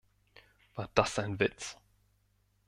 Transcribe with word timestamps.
War 0.73 0.89
das 0.95 1.19
ein 1.19 1.39
Witz? 1.39 1.77